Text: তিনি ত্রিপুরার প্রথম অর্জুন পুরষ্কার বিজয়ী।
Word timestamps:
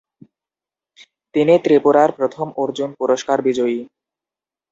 তিনি 1.35 1.53
ত্রিপুরার 1.63 2.09
প্রথম 2.17 2.47
অর্জুন 2.55 2.89
পুরষ্কার 2.99 3.37
বিজয়ী। 3.41 3.79